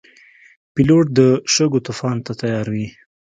پیلوټ 0.73 1.05
د 1.17 1.19
شګو 1.53 1.79
طوفان 1.87 2.17
ته 2.25 2.31
تیار 2.41 2.65
وي. 2.73 2.87